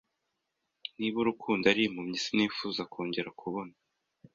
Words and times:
Niba 0.97 1.17
urukundo 1.19 1.63
ari 1.71 1.81
impumyi 1.85 2.17
sinifuza 2.25 2.81
kongera 2.91 3.29
kubona 3.39 3.73